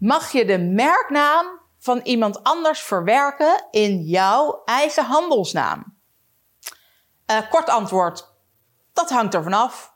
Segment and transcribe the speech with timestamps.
[0.00, 1.46] Mag je de merknaam
[1.78, 5.98] van iemand anders verwerken in jouw eigen handelsnaam?
[7.30, 8.34] Uh, kort antwoord,
[8.92, 9.92] dat hangt er vanaf.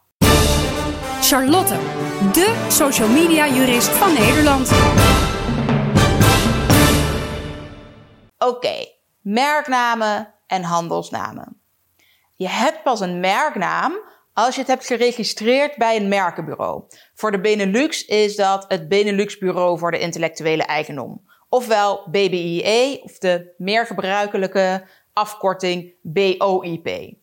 [1.20, 1.74] Charlotte,
[2.32, 4.70] de social media jurist van Nederland.
[8.38, 8.86] Oké,
[9.20, 11.60] merknamen en handelsnamen.
[12.34, 13.92] Je hebt pas een merknaam
[14.34, 16.82] als je het hebt geregistreerd bij een merkenbureau.
[17.14, 21.28] Voor de Benelux is dat het Benelux Bureau voor de Intellectuele Eigendom.
[21.48, 27.14] Ofwel BBIE, of de meer gebruikelijke afkorting BOIP.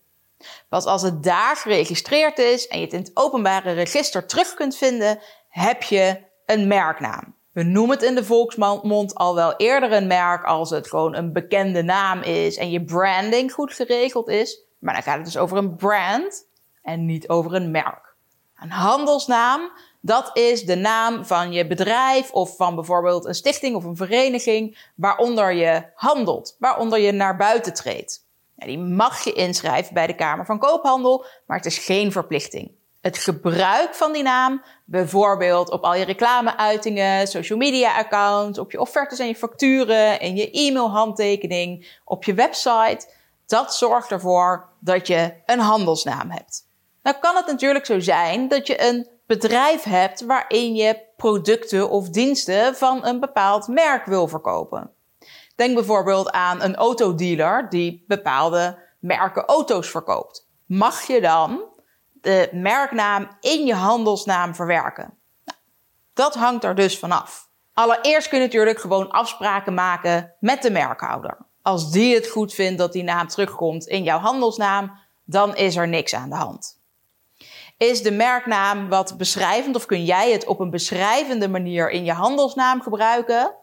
[0.70, 4.78] Pas als het daar geregistreerd is en je het in het openbare register terug kunt
[4.78, 5.20] vinden,
[5.50, 7.36] heb je een merknaam.
[7.52, 11.34] We noemen het in de volksmond al wel eerder een merk als het gewoon een
[11.34, 14.64] bekende naam is en je branding goed geregeld is.
[14.80, 16.50] Maar dan gaat het dus over een brand
[16.82, 18.16] en niet over een merk.
[18.62, 19.72] Een handelsnaam,
[20.02, 24.90] dat is de naam van je bedrijf of van bijvoorbeeld een stichting of een vereniging
[24.96, 28.26] waaronder je handelt, waaronder je naar buiten treedt.
[28.56, 32.72] Ja, die mag je inschrijven bij de Kamer van Koophandel, maar het is geen verplichting.
[33.02, 38.80] Het gebruik van die naam, bijvoorbeeld op al je reclameuitingen, social media accounts, op je
[38.80, 43.10] offertes en je facturen, in je e-mailhandtekening, op je website,
[43.46, 46.70] dat zorgt ervoor dat je een handelsnaam hebt.
[47.02, 52.10] Nou kan het natuurlijk zo zijn dat je een bedrijf hebt waarin je producten of
[52.10, 54.92] diensten van een bepaald merk wil verkopen.
[55.56, 60.48] Denk bijvoorbeeld aan een autodealer die bepaalde merken auto's verkoopt.
[60.66, 61.64] Mag je dan
[62.14, 65.14] de merknaam in je handelsnaam verwerken?
[65.46, 65.58] Nou,
[66.14, 67.50] dat hangt er dus vanaf.
[67.74, 71.38] Allereerst kun je natuurlijk gewoon afspraken maken met de merkhouder.
[71.62, 75.88] Als die het goed vindt dat die naam terugkomt in jouw handelsnaam, dan is er
[75.88, 76.81] niks aan de hand.
[77.82, 82.12] Is de merknaam wat beschrijvend of kun jij het op een beschrijvende manier in je
[82.12, 83.56] handelsnaam gebruiken?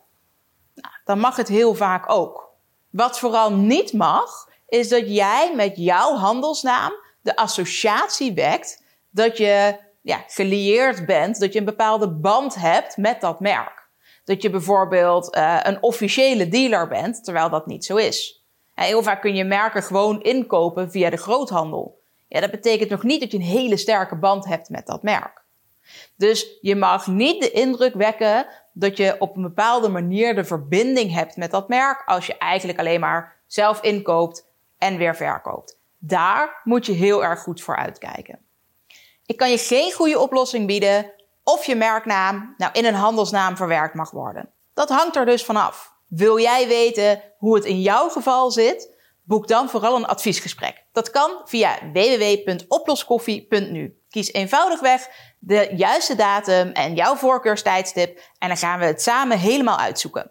[0.75, 2.49] Nou, dan mag het heel vaak ook.
[2.91, 9.79] Wat vooral niet mag, is dat jij met jouw handelsnaam de associatie wekt dat je
[10.03, 13.89] ja, gelieerd bent, dat je een bepaalde band hebt met dat merk
[14.25, 18.45] dat je bijvoorbeeld uh, een officiële dealer bent, terwijl dat niet zo is.
[18.75, 21.98] Heel vaak kun je merken gewoon inkopen via de groothandel.
[22.29, 25.45] Ja, dat betekent nog niet dat je een hele sterke band hebt met dat merk.
[26.17, 31.13] Dus je mag niet de indruk wekken dat je op een bepaalde manier de verbinding
[31.13, 34.47] hebt met dat merk als je eigenlijk alleen maar zelf inkoopt
[34.79, 35.79] en weer verkoopt.
[35.99, 38.39] Daar moet je heel erg goed voor uitkijken.
[39.27, 41.13] Ik kan je geen goede oplossing bieden
[41.45, 44.53] of je merknaam nou in een handelsnaam verwerkt mag worden.
[44.75, 45.93] Dat hangt er dus vanaf.
[46.07, 48.97] Wil jij weten hoe het in jouw geval zit?
[49.29, 50.85] Boek dan vooral een adviesgesprek.
[50.93, 53.99] Dat kan via www.oploskoffie.nu.
[54.09, 55.09] Kies eenvoudigweg
[55.39, 60.31] de juiste datum en jouw voorkeurstijdstip en dan gaan we het samen helemaal uitzoeken.